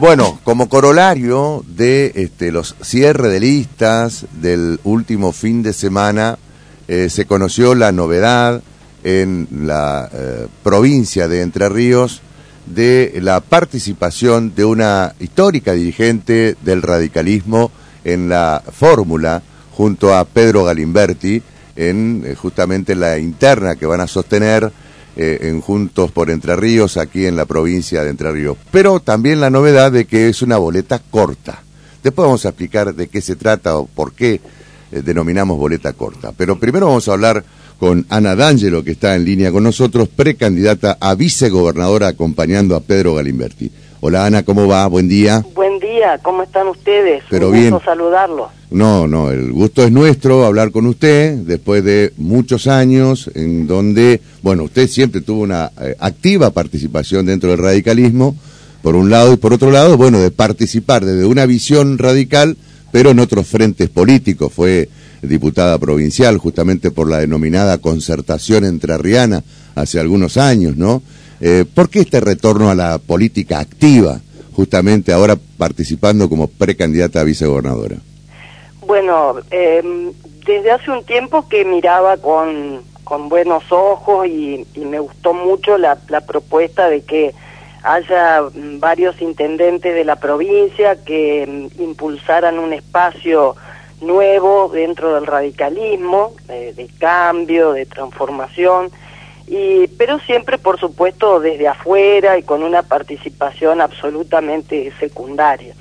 Bueno, 0.00 0.40
como 0.44 0.70
corolario 0.70 1.62
de 1.68 2.12
este, 2.14 2.52
los 2.52 2.74
cierres 2.80 3.30
de 3.32 3.38
listas 3.38 4.24
del 4.40 4.80
último 4.82 5.30
fin 5.30 5.62
de 5.62 5.74
semana, 5.74 6.38
eh, 6.88 7.10
se 7.10 7.26
conoció 7.26 7.74
la 7.74 7.92
novedad 7.92 8.62
en 9.04 9.46
la 9.50 10.08
eh, 10.10 10.46
provincia 10.62 11.28
de 11.28 11.42
Entre 11.42 11.68
Ríos 11.68 12.22
de 12.64 13.12
la 13.20 13.40
participación 13.40 14.54
de 14.54 14.64
una 14.64 15.14
histórica 15.20 15.74
dirigente 15.74 16.56
del 16.62 16.80
radicalismo 16.80 17.70
en 18.02 18.30
la 18.30 18.62
fórmula 18.72 19.42
junto 19.72 20.16
a 20.16 20.24
Pedro 20.24 20.64
Galimberti 20.64 21.42
en 21.76 22.22
eh, 22.24 22.34
justamente 22.36 22.94
la 22.94 23.18
interna 23.18 23.76
que 23.76 23.84
van 23.84 24.00
a 24.00 24.06
sostener 24.06 24.72
eh, 25.16 25.38
en 25.42 25.60
Juntos 25.60 26.10
por 26.10 26.30
Entre 26.30 26.56
Ríos 26.56 26.96
aquí 26.96 27.26
en 27.26 27.36
la 27.36 27.44
provincia 27.44 28.02
de 28.02 28.10
Entre 28.10 28.30
Ríos. 28.30 28.56
Pero 28.70 29.00
también 29.00 29.40
la 29.40 29.50
novedad 29.50 29.92
de 29.92 30.04
que 30.04 30.28
es 30.28 30.42
una 30.42 30.56
boleta 30.56 30.98
corta. 30.98 31.62
Después 32.02 32.26
vamos 32.26 32.46
a 32.46 32.50
explicar 32.50 32.94
de 32.94 33.08
qué 33.08 33.20
se 33.20 33.36
trata 33.36 33.76
o 33.76 33.86
por 33.86 34.12
qué 34.12 34.40
denominamos 34.90 35.58
boleta 35.58 35.92
corta. 35.92 36.32
Pero 36.36 36.58
primero 36.58 36.86
vamos 36.86 37.08
a 37.08 37.12
hablar 37.12 37.44
con 37.80 38.04
Ana 38.10 38.36
D'Angelo, 38.36 38.84
que 38.84 38.90
está 38.92 39.14
en 39.16 39.24
línea 39.24 39.50
con 39.50 39.62
nosotros, 39.62 40.08
precandidata 40.08 40.98
a 41.00 41.14
vicegobernadora 41.14 42.08
acompañando 42.08 42.76
a 42.76 42.80
Pedro 42.80 43.14
Galimberti. 43.14 43.72
Hola 44.00 44.26
Ana, 44.26 44.42
¿cómo 44.42 44.66
va? 44.66 44.86
Buen 44.86 45.08
día. 45.08 45.42
Día, 45.80 46.18
¿cómo 46.22 46.42
están 46.42 46.68
ustedes? 46.68 47.24
Pero 47.28 47.48
Un 47.48 47.54
bien. 47.54 47.70
gusto 47.70 47.84
saludarlos. 47.84 48.48
No, 48.70 49.08
no, 49.08 49.30
el 49.32 49.50
gusto 49.52 49.82
es 49.82 49.90
nuestro 49.90 50.44
hablar 50.44 50.70
con 50.70 50.86
usted 50.86 51.34
después 51.38 51.82
de 51.82 52.12
muchos 52.16 52.68
años 52.68 53.28
en 53.34 53.66
donde, 53.66 54.20
bueno, 54.42 54.64
usted 54.64 54.86
siempre 54.88 55.20
tuvo 55.22 55.42
una 55.42 55.72
eh, 55.80 55.96
activa 55.98 56.50
participación 56.50 57.26
dentro 57.26 57.50
del 57.50 57.58
radicalismo, 57.58 58.36
por 58.82 58.94
un 58.94 59.10
lado, 59.10 59.32
y 59.32 59.36
por 59.36 59.52
otro 59.52 59.70
lado, 59.70 59.96
bueno, 59.96 60.20
de 60.20 60.30
participar 60.30 61.04
desde 61.04 61.26
una 61.26 61.46
visión 61.46 61.98
radical, 61.98 62.56
pero 62.92 63.10
en 63.10 63.18
otros 63.18 63.46
frentes 63.46 63.88
políticos. 63.88 64.52
Fue 64.54 64.88
diputada 65.22 65.78
provincial 65.78 66.38
justamente 66.38 66.90
por 66.90 67.08
la 67.10 67.18
denominada 67.18 67.78
concertación 67.78 68.64
entrerriana 68.64 69.42
hace 69.74 69.98
algunos 70.00 70.36
años, 70.36 70.76
¿no? 70.76 71.02
Eh, 71.40 71.64
¿Por 71.72 71.88
qué 71.88 72.00
este 72.00 72.20
retorno 72.20 72.70
a 72.70 72.74
la 72.74 72.98
política 72.98 73.60
activa, 73.60 74.20
justamente 74.60 75.10
ahora 75.10 75.36
participando 75.56 76.28
como 76.28 76.46
precandidata 76.46 77.20
a 77.20 77.24
vicegobernadora? 77.24 77.96
Bueno, 78.86 79.36
eh, 79.50 79.82
desde 80.44 80.70
hace 80.70 80.90
un 80.90 81.02
tiempo 81.04 81.48
que 81.48 81.64
miraba 81.64 82.18
con, 82.18 82.82
con 83.02 83.30
buenos 83.30 83.64
ojos 83.70 84.26
y, 84.26 84.66
me 84.76 85.00
gustó 85.00 85.32
mucho 85.32 85.78
la, 85.78 85.96
propuesta 86.26 86.90
de 86.90 87.00
que 87.00 87.34
haya 87.82 88.42
varios 88.78 89.22
intendentes 89.22 89.94
de 89.94 90.04
la 90.04 90.16
provincia 90.16 91.02
que 91.02 91.46
mm, 91.48 91.80
impulsaran 91.82 92.58
un 92.58 92.74
espacio 92.74 93.56
nuevo 94.02 94.68
dentro 94.68 95.14
del 95.14 95.26
radicalismo, 95.26 96.32
de 96.48 96.90
cambio, 96.98 97.72
de 97.72 97.86
transformación, 97.86 98.90
y, 99.50 99.88
pero 99.98 100.20
siempre, 100.20 100.58
por 100.58 100.78
supuesto, 100.78 101.40
desde 101.40 101.66
afuera 101.66 102.38
y 102.38 102.44
con 102.44 102.62
una 102.62 102.84
participación 102.84 103.80
absolutamente 103.80 104.92
secundaria. 105.00 105.74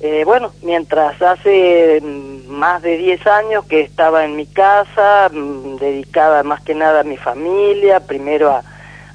Eh, 0.00 0.22
bueno, 0.24 0.52
mientras 0.62 1.20
hace 1.20 2.00
mm, 2.00 2.48
más 2.48 2.80
de 2.80 2.96
10 2.96 3.26
años 3.26 3.66
que 3.66 3.82
estaba 3.82 4.24
en 4.24 4.36
mi 4.36 4.46
casa, 4.46 5.28
mm, 5.30 5.76
dedicada 5.76 6.42
más 6.42 6.62
que 6.62 6.74
nada 6.74 7.00
a 7.00 7.04
mi 7.04 7.18
familia, 7.18 8.00
primero 8.00 8.50
a, 8.50 8.62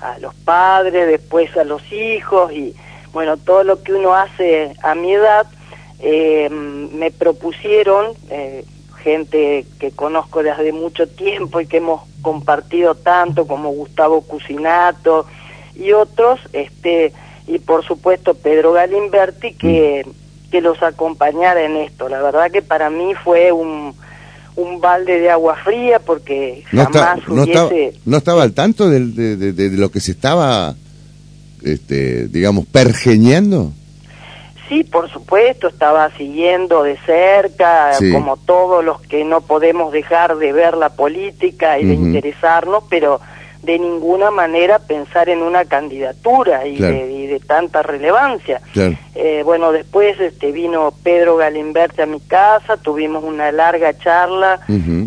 a 0.02 0.20
los 0.20 0.36
padres, 0.36 1.08
después 1.08 1.58
a 1.58 1.64
los 1.64 1.82
hijos 1.92 2.52
y 2.54 2.76
bueno, 3.12 3.38
todo 3.38 3.64
lo 3.64 3.82
que 3.82 3.94
uno 3.94 4.14
hace 4.14 4.76
a 4.84 4.94
mi 4.94 5.14
edad, 5.14 5.48
eh, 6.00 6.48
mm, 6.52 6.96
me 6.96 7.10
propusieron, 7.10 8.14
eh, 8.30 8.66
gente 9.02 9.66
que 9.80 9.92
conozco 9.92 10.44
desde 10.44 10.72
mucho 10.74 11.08
tiempo 11.08 11.60
y 11.62 11.66
que 11.66 11.78
hemos 11.78 12.02
compartido 12.26 12.96
tanto 12.96 13.46
como 13.46 13.70
Gustavo 13.70 14.22
Cusinato 14.22 15.28
y 15.76 15.92
otros, 15.92 16.40
este 16.54 17.14
y 17.48 17.60
por 17.60 17.86
supuesto 17.86 18.34
Pedro 18.34 18.74
Galimberti 18.74 19.54
que, 19.54 20.04
que 20.50 20.60
los 20.62 20.82
acompañara 20.82 21.62
en 21.64 21.78
esto. 21.78 22.10
La 22.10 22.20
verdad 22.24 22.50
que 22.52 22.64
para 22.64 22.90
mí 22.90 23.14
fue 23.24 23.52
un, 23.52 23.94
un 24.56 24.82
balde 24.82 25.20
de 25.20 25.30
agua 25.30 25.56
fría 25.64 26.00
porque 26.00 26.64
¿No, 26.72 26.82
está- 26.82 27.06
jamás 27.10 27.28
no 27.28 27.44
estaba, 27.44 27.68
hubiese... 27.68 28.00
no 28.06 28.18
estaba 28.18 28.42
al 28.42 28.54
tanto 28.54 28.90
de, 28.90 29.06
de- 29.06 29.54
de 29.54 29.78
lo 29.78 29.92
que 29.92 30.00
se 30.00 30.14
estaba, 30.14 30.74
este, 31.64 32.28
digamos, 32.30 32.66
pergeñando? 32.66 33.72
Sí, 34.68 34.84
por 34.84 35.10
supuesto, 35.12 35.68
estaba 35.68 36.10
siguiendo 36.18 36.82
de 36.84 36.98
cerca, 37.06 37.94
Sí. 37.94 38.12
como 38.12 38.36
todos 38.38 38.84
los 38.84 39.00
que 39.02 39.24
no 39.24 39.42
podemos 39.42 39.92
dejar 39.92 40.38
de 40.38 40.54
ver 40.54 40.76
la 40.76 40.90
política 40.90 41.78
y 41.80 41.86
de 41.86 41.94
interesarnos, 41.94 42.84
pero 42.90 43.22
de 43.62 43.80
ninguna 43.80 44.30
manera 44.32 44.78
pensar 44.80 45.28
en 45.30 45.42
una 45.42 45.66
candidatura 45.66 46.68
y, 46.68 46.78
Claro. 46.78 46.94
de, 46.96 47.12
y 47.12 47.28
de 47.28 47.40
tanta 47.40 47.82
relevancia. 47.82 48.62
Claro. 48.74 48.96
Eh, 49.16 49.42
bueno, 49.44 49.72
después 49.72 50.20
este, 50.20 50.52
vino 50.52 50.94
Pedro 51.04 51.36
Galimberti 51.38 52.02
a 52.02 52.06
mi 52.06 52.20
casa, 52.20 52.78
tuvimos 52.78 53.24
una 53.24 53.52
larga 53.52 53.98
charla, 53.98 54.60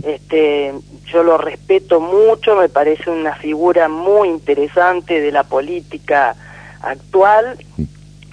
este, 0.04 0.72
yo 1.06 1.22
lo 1.22 1.38
respeto 1.38 2.00
mucho, 2.00 2.56
me 2.56 2.68
parece 2.68 3.10
una 3.10 3.34
figura 3.34 3.88
muy 3.88 4.28
interesante 4.28 5.20
de 5.20 5.30
la 5.32 5.44
política 5.44 6.34
actual. 6.82 7.58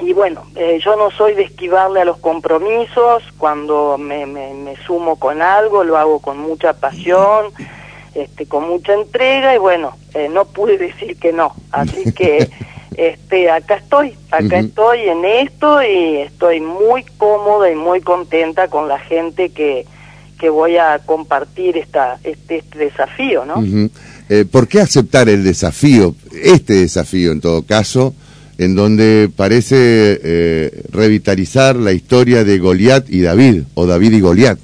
Y 0.02 0.14
bueno, 0.14 0.44
eh, 0.56 0.80
yo 0.84 0.96
no 0.96 1.10
soy 1.12 1.36
de 1.36 1.44
esquivarle 1.44 2.02
a 2.02 2.06
los 2.06 2.18
compromisos, 2.18 3.24
cuando 3.38 3.98
me, 3.98 4.26
me, 4.26 4.54
me 4.54 4.76
sumo 4.86 5.18
con 5.18 5.42
algo, 5.42 5.84
lo 5.84 5.98
hago 5.98 6.20
con 6.20 6.38
mucha 6.38 6.74
pasión, 6.74 7.48
este, 8.14 8.46
con 8.46 8.68
mucha 8.68 8.94
entrega 8.94 9.56
y 9.56 9.58
bueno, 9.58 9.98
eh, 10.14 10.30
no 10.30 10.46
pude 10.46 10.78
decir 10.78 11.18
que 11.18 11.32
no. 11.34 11.54
Así 11.72 12.12
que 12.16 12.50
este, 12.98 13.50
acá 13.50 13.76
estoy, 13.76 14.16
acá 14.32 14.60
estoy 14.60 15.02
en 15.02 15.26
esto 15.26 15.84
y 15.84 16.18
estoy 16.20 16.62
muy 16.62 17.04
cómoda 17.18 17.70
y 17.70 17.76
muy 17.76 18.02
contenta 18.02 18.70
con 18.70 18.88
la 18.88 19.00
gente 19.00 19.50
que, 19.50 19.86
que 20.40 20.50
voy 20.50 20.78
a 20.78 21.00
compartir 21.00 21.78
esta, 21.78 22.20
este, 22.24 22.58
este 22.58 22.80
desafío, 22.80 23.46
¿no? 23.46 23.64
Eh, 24.30 24.46
¿Por 24.50 24.68
qué 24.68 24.80
aceptar 24.80 25.30
el 25.30 25.44
desafío, 25.44 26.16
este 26.32 26.74
desafío 26.74 27.32
en 27.32 27.42
todo 27.42 27.64
caso, 27.64 28.14
en 28.58 28.76
donde 28.76 29.30
parece 29.36 29.76
eh, 30.24 30.84
revitalizar 30.92 31.76
la 31.76 31.92
historia 31.92 32.44
de 32.44 32.58
Goliat 32.58 33.10
y 33.10 33.22
David, 33.22 33.64
o 33.74 33.86
David 33.86 34.14
y 34.14 34.20
Goliat? 34.22 34.60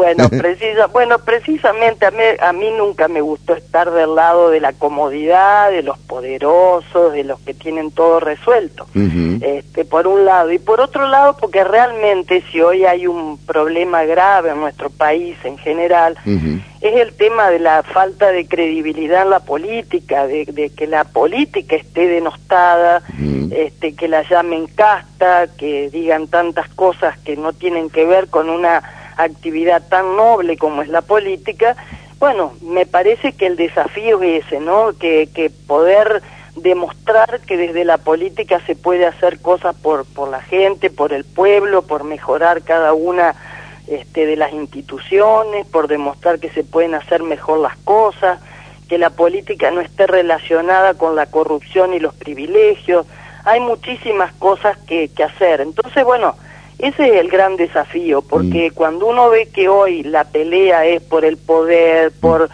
Bueno, 0.00 0.28
precisa, 0.30 0.86
bueno, 0.86 1.18
precisamente 1.18 2.06
a 2.06 2.10
mí, 2.10 2.22
a 2.40 2.54
mí 2.54 2.70
nunca 2.70 3.06
me 3.06 3.20
gustó 3.20 3.54
estar 3.54 3.90
del 3.90 4.14
lado 4.14 4.48
de 4.48 4.58
la 4.58 4.72
comodidad, 4.72 5.70
de 5.70 5.82
los 5.82 5.98
poderosos, 5.98 7.12
de 7.12 7.22
los 7.22 7.38
que 7.40 7.52
tienen 7.52 7.90
todo 7.90 8.18
resuelto. 8.18 8.86
Este, 8.94 9.84
por 9.84 10.06
un 10.06 10.24
lado. 10.24 10.52
Y 10.52 10.58
por 10.58 10.80
otro 10.80 11.06
lado 11.06 11.36
porque 11.36 11.64
realmente 11.64 12.42
si 12.50 12.62
hoy 12.62 12.86
hay 12.86 13.06
un 13.06 13.36
problema 13.44 14.04
grave 14.04 14.50
en 14.50 14.60
nuestro 14.60 14.88
país 14.88 15.36
en 15.44 15.58
general 15.58 16.16
es 16.80 16.96
el 16.96 17.12
tema 17.12 17.50
de 17.50 17.58
la 17.58 17.82
falta 17.82 18.32
de 18.32 18.46
credibilidad 18.46 19.24
en 19.24 19.30
la 19.30 19.40
política, 19.40 20.26
de, 20.26 20.46
de 20.46 20.70
que 20.70 20.86
la 20.86 21.04
política 21.04 21.76
esté 21.76 22.06
denostada, 22.06 23.02
este, 23.50 23.94
que 23.94 24.08
la 24.08 24.22
llamen 24.22 24.66
casta, 24.66 25.48
que 25.58 25.90
digan 25.90 26.28
tantas 26.28 26.68
cosas 26.70 27.18
que 27.18 27.36
no 27.36 27.52
tienen 27.52 27.90
que 27.90 28.06
ver 28.06 28.28
con 28.28 28.48
una 28.48 28.82
actividad 29.22 29.82
tan 29.88 30.16
noble 30.16 30.56
como 30.56 30.82
es 30.82 30.88
la 30.88 31.02
política. 31.02 31.76
Bueno, 32.18 32.52
me 32.62 32.86
parece 32.86 33.32
que 33.32 33.46
el 33.46 33.56
desafío 33.56 34.22
es 34.22 34.44
ese, 34.46 34.60
¿no? 34.60 34.92
Que, 34.98 35.28
que 35.34 35.50
poder 35.50 36.22
demostrar 36.56 37.40
que 37.40 37.56
desde 37.56 37.84
la 37.84 37.98
política 37.98 38.60
se 38.66 38.76
puede 38.76 39.06
hacer 39.06 39.40
cosas 39.40 39.74
por, 39.76 40.04
por 40.04 40.28
la 40.28 40.42
gente, 40.42 40.90
por 40.90 41.12
el 41.12 41.24
pueblo, 41.24 41.82
por 41.82 42.04
mejorar 42.04 42.62
cada 42.62 42.92
una 42.92 43.34
este, 43.86 44.26
de 44.26 44.36
las 44.36 44.52
instituciones, 44.52 45.66
por 45.66 45.88
demostrar 45.88 46.38
que 46.38 46.50
se 46.50 46.64
pueden 46.64 46.94
hacer 46.94 47.22
mejor 47.22 47.60
las 47.60 47.76
cosas, 47.78 48.40
que 48.88 48.98
la 48.98 49.10
política 49.10 49.70
no 49.70 49.80
esté 49.80 50.06
relacionada 50.06 50.94
con 50.94 51.16
la 51.16 51.26
corrupción 51.26 51.94
y 51.94 52.00
los 52.00 52.14
privilegios. 52.14 53.06
Hay 53.44 53.60
muchísimas 53.60 54.32
cosas 54.34 54.76
que, 54.86 55.08
que 55.08 55.24
hacer. 55.24 55.60
Entonces, 55.60 56.04
bueno, 56.04 56.36
ese 56.82 57.08
es 57.08 57.20
el 57.20 57.28
gran 57.28 57.56
desafío, 57.56 58.22
porque 58.22 58.70
cuando 58.72 59.06
uno 59.06 59.30
ve 59.30 59.48
que 59.52 59.68
hoy 59.68 60.02
la 60.02 60.24
pelea 60.24 60.84
es 60.86 61.02
por 61.02 61.24
el 61.24 61.36
poder, 61.36 62.12
por 62.20 62.48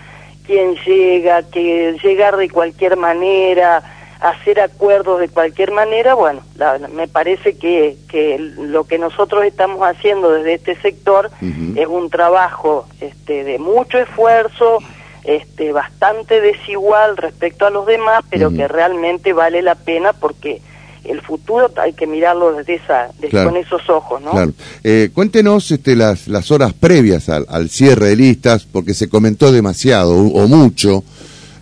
quién 0.47 0.77
llega, 0.87 1.43
que 1.45 1.97
llegar 2.03 2.37
de 2.37 2.49
cualquier 2.51 2.97
manera, 2.97 3.83
hacer 4.21 4.61
acuerdos 4.61 5.21
de 5.21 5.29
cualquier 5.29 5.73
manera, 5.73 6.15
bueno, 6.15 6.41
la- 6.57 6.79
me 6.79 7.07
parece 7.09 7.59
que, 7.59 7.97
que 8.09 8.39
lo 8.39 8.85
que 8.85 8.99
nosotros 8.99 9.45
estamos 9.45 9.81
haciendo 9.87 10.31
desde 10.33 10.55
este 10.55 10.77
sector 10.77 11.31
es 11.77 11.87
un 11.87 12.09
trabajo 12.11 12.87
este, 13.01 13.45
de 13.45 13.59
mucho 13.59 13.99
esfuerzo, 13.99 14.79
este, 15.25 15.73
bastante 15.73 16.41
desigual 16.41 17.17
respecto 17.17 17.67
a 17.67 17.71
los 17.71 17.85
demás, 17.87 18.23
pero 18.31 18.49
Ujú. 18.49 18.57
que 18.57 18.69
realmente 18.69 19.33
vale 19.33 19.61
la 19.61 19.75
pena 19.75 20.13
porque 20.13 20.63
el 21.09 21.21
futuro 21.23 21.71
hay 21.77 21.93
que 21.93 22.07
mirarlo 22.07 22.53
desde 22.55 22.75
esa, 22.75 23.11
con 23.45 23.57
esos 23.57 23.89
ojos, 23.89 24.21
¿no? 24.23 24.31
Claro. 24.31 24.53
Eh, 24.85 25.11
cuéntenos 25.13 25.71
este, 25.71 25.97
las, 25.97 26.29
las 26.29 26.51
horas 26.51 26.73
previas 26.73 27.29
al, 27.29 27.47
al, 27.49 27.69
cierre 27.71 28.11
de 28.11 28.17
listas, 28.17 28.67
porque 28.71 28.95
se 28.95 29.09
comentó 29.09 29.53
demasiado 29.53 30.13
o, 30.17 30.49
mucho 30.49 31.05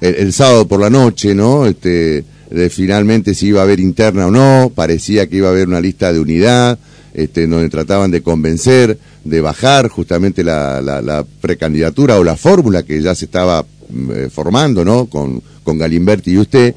el, 0.01 0.33
sábado 0.33 0.67
por 0.67 0.81
la 0.81 0.91
noche, 0.91 1.35
¿no? 1.35 1.67
Este, 1.67 2.25
de 2.51 2.71
finalmente 2.71 3.35
si 3.35 3.49
iba 3.49 3.61
a 3.61 3.65
haber 3.65 3.81
interna 3.81 4.27
o 4.27 4.31
no, 4.31 4.73
parecía 4.75 5.29
que 5.29 5.37
iba 5.37 5.49
a 5.49 5.53
haber 5.53 5.69
una 5.69 5.81
lista 5.81 6.13
de 6.13 6.21
unidad, 6.21 6.79
este, 7.15 7.47
donde 7.47 7.69
trataban 7.69 8.11
de 8.11 8.23
convencer, 8.23 8.99
de 9.25 9.41
bajar 9.41 9.89
justamente 9.89 10.45
la, 10.45 10.83
la, 10.83 11.25
precandidatura 11.41 12.19
o 12.19 12.25
la 12.25 12.37
fórmula 12.37 12.83
que 12.83 13.01
ya 13.01 13.15
se 13.15 13.25
estaba 13.25 13.65
mm, 13.89 14.11
eh, 14.11 14.29
formando, 14.31 14.85
¿no? 14.85 15.07
Con, 15.07 15.43
con 15.63 15.79
Galimberti 15.79 16.33
y 16.33 16.39
usted. 16.39 16.75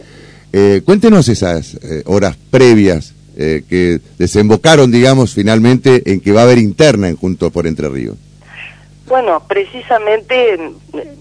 Eh, 0.60 0.82
cuéntenos 0.84 1.30
esas 1.30 1.76
eh, 1.76 2.02
horas 2.08 2.36
previas 2.50 3.14
eh, 3.38 3.62
que 3.70 4.00
desembocaron, 4.18 4.90
digamos, 4.90 5.36
finalmente 5.36 6.02
en 6.12 6.20
que 6.20 6.32
va 6.32 6.42
a 6.42 6.44
haber 6.46 6.58
interna 6.58 7.10
en 7.10 7.16
Juntos 7.16 7.52
por 7.52 7.68
Entre 7.68 7.88
Ríos. 7.88 8.18
Bueno, 9.08 9.44
precisamente 9.48 10.58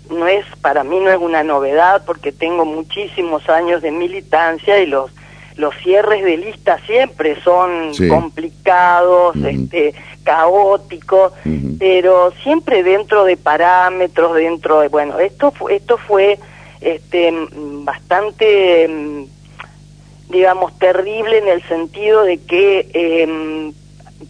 no 0.08 0.26
es 0.26 0.46
para 0.62 0.84
mí 0.84 1.00
no 1.00 1.10
es 1.10 1.18
una 1.18 1.42
novedad 1.44 2.02
porque 2.06 2.32
tengo 2.32 2.64
muchísimos 2.64 3.46
años 3.50 3.82
de 3.82 3.90
militancia 3.90 4.80
y 4.80 4.86
los 4.86 5.10
los 5.56 5.74
cierres 5.82 6.24
de 6.24 6.38
lista 6.38 6.78
siempre 6.86 7.38
son 7.42 7.92
complicados, 8.08 9.36
este, 9.36 9.94
caóticos, 10.22 11.32
pero 11.78 12.32
siempre 12.42 12.82
dentro 12.82 13.24
de 13.24 13.36
parámetros, 13.36 14.34
dentro 14.34 14.80
de 14.80 14.88
bueno, 14.88 15.18
esto 15.18 15.52
esto 15.70 15.98
fue 15.98 16.38
este, 16.80 17.32
bastante, 17.84 18.88
mm, 18.88 19.24
digamos, 20.30 20.78
terrible 20.78 21.38
en 21.38 21.48
el 21.48 21.62
sentido 21.64 22.24
de 22.24 22.38
que 22.38 22.88
eh, 22.92 23.72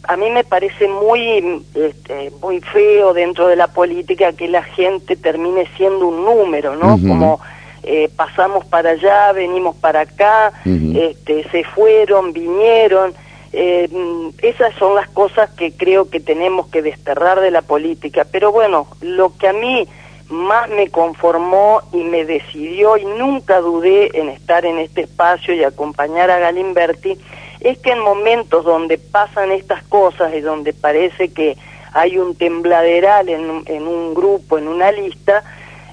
a 0.04 0.16
mí 0.16 0.30
me 0.30 0.44
parece 0.44 0.88
muy, 0.88 1.62
este, 1.74 2.30
muy 2.40 2.60
feo 2.60 3.12
dentro 3.12 3.48
de 3.48 3.56
la 3.56 3.68
política 3.68 4.32
que 4.32 4.48
la 4.48 4.62
gente 4.62 5.16
termine 5.16 5.66
siendo 5.76 6.06
un 6.08 6.24
número, 6.24 6.76
¿no? 6.76 6.98
Como 6.98 7.40
eh, 7.82 8.10
pasamos 8.14 8.64
para 8.64 8.90
allá, 8.90 9.32
venimos 9.32 9.76
para 9.76 10.00
acá, 10.00 10.52
este, 10.64 11.48
se 11.50 11.64
fueron, 11.64 12.32
vinieron. 12.32 13.14
Eh, 13.52 13.88
mm, 13.90 14.30
esas 14.42 14.74
son 14.74 14.96
las 14.96 15.08
cosas 15.08 15.50
que 15.50 15.72
creo 15.72 16.10
que 16.10 16.20
tenemos 16.20 16.66
que 16.66 16.82
desterrar 16.82 17.40
de 17.40 17.50
la 17.50 17.62
política. 17.62 18.26
Pero 18.30 18.52
bueno, 18.52 18.88
lo 19.00 19.36
que 19.36 19.48
a 19.48 19.52
mí 19.52 19.86
más 20.28 20.68
me 20.68 20.88
conformó 20.88 21.82
y 21.92 21.98
me 21.98 22.24
decidió 22.24 22.96
y 22.96 23.04
nunca 23.04 23.60
dudé 23.60 24.10
en 24.18 24.28
estar 24.28 24.64
en 24.64 24.78
este 24.78 25.02
espacio 25.02 25.54
y 25.54 25.62
acompañar 25.62 26.30
a 26.30 26.38
Galimberti, 26.38 27.18
es 27.60 27.78
que 27.78 27.92
en 27.92 28.00
momentos 28.00 28.64
donde 28.64 28.98
pasan 28.98 29.52
estas 29.52 29.82
cosas 29.84 30.34
y 30.34 30.40
donde 30.40 30.72
parece 30.72 31.32
que 31.32 31.56
hay 31.92 32.18
un 32.18 32.36
tembladeral 32.36 33.28
en, 33.28 33.48
un 33.86 34.14
grupo, 34.14 34.58
en 34.58 34.68
una 34.68 34.92
lista, 34.92 35.42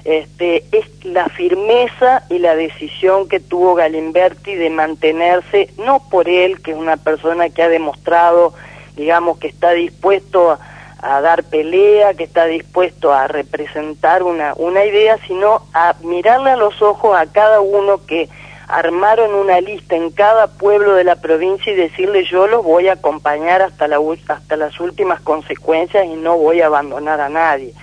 este, 0.04 0.64
es 0.70 0.86
la 1.04 1.26
firmeza 1.28 2.24
y 2.28 2.38
la 2.38 2.54
decisión 2.54 3.26
que 3.26 3.40
tuvo 3.40 3.74
Galimberti 3.74 4.54
de 4.54 4.68
mantenerse, 4.68 5.70
no 5.78 6.02
por 6.10 6.28
él, 6.28 6.60
que 6.60 6.72
es 6.72 6.76
una 6.76 6.98
persona 6.98 7.48
que 7.48 7.62
ha 7.62 7.68
demostrado, 7.70 8.52
digamos, 8.96 9.38
que 9.38 9.48
está 9.48 9.72
dispuesto 9.72 10.50
a 10.50 10.73
a 11.04 11.20
dar 11.20 11.44
pelea, 11.44 12.14
que 12.14 12.24
está 12.24 12.46
dispuesto 12.46 13.12
a 13.12 13.28
representar 13.28 14.22
una, 14.22 14.54
una 14.56 14.84
idea, 14.86 15.18
sino 15.26 15.62
a 15.74 15.94
mirarle 16.02 16.52
a 16.52 16.56
los 16.56 16.80
ojos 16.80 17.14
a 17.16 17.26
cada 17.26 17.60
uno 17.60 18.00
que 18.06 18.30
armaron 18.68 19.34
una 19.34 19.60
lista 19.60 19.96
en 19.96 20.10
cada 20.10 20.46
pueblo 20.46 20.94
de 20.94 21.04
la 21.04 21.16
provincia 21.16 21.70
y 21.70 21.76
decirle 21.76 22.24
yo 22.24 22.46
los 22.46 22.64
voy 22.64 22.88
a 22.88 22.94
acompañar 22.94 23.60
hasta, 23.60 23.86
la, 23.86 23.98
hasta 24.28 24.56
las 24.56 24.80
últimas 24.80 25.20
consecuencias 25.20 26.06
y 26.06 26.14
no 26.14 26.38
voy 26.38 26.62
a 26.62 26.66
abandonar 26.66 27.20
a 27.20 27.28
nadie. 27.28 27.74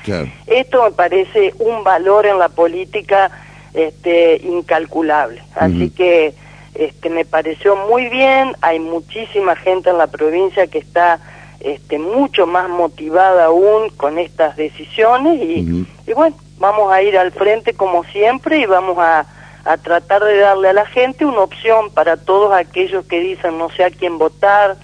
Esto 0.47 0.83
me 0.83 0.91
parece 0.91 1.53
un 1.59 1.83
valor 1.83 2.25
en 2.25 2.39
la 2.39 2.49
política 2.49 3.29
este, 3.75 4.37
incalculable. 4.43 5.43
Así 5.55 5.91
que 5.91 6.33
este, 6.73 7.11
me 7.11 7.25
pareció 7.25 7.75
muy 7.75 8.09
bien, 8.09 8.55
hay 8.61 8.79
muchísima 8.79 9.55
gente 9.55 9.91
en 9.91 9.99
la 9.99 10.07
provincia 10.07 10.65
que 10.65 10.79
está 10.79 11.19
este, 11.63 11.99
mucho 11.99 12.47
más 12.47 12.69
motivada 12.69 13.45
aún 13.45 13.89
con 13.97 14.17
estas 14.17 14.55
decisiones 14.55 15.41
y, 15.41 15.85
bueno, 16.13 16.35
vamos 16.59 16.91
a 16.91 17.01
ir 17.01 17.17
al 17.17 17.31
frente 17.31 17.73
como 17.73 18.03
siempre 18.05 18.59
y 18.59 18.65
vamos 18.65 18.97
a, 18.97 19.25
a, 19.65 19.77
tratar 19.77 20.23
de 20.23 20.37
darle 20.37 20.69
a 20.69 20.73
la 20.73 20.85
gente 20.85 21.25
una 21.25 21.41
opción 21.41 21.91
para 21.93 22.17
todos 22.17 22.53
aquellos 22.53 23.05
que 23.05 23.19
dicen 23.19 23.57
no 23.57 23.69
sé 23.69 23.83
a 23.83 23.91
quién 23.91 24.17
votar, 24.17 24.77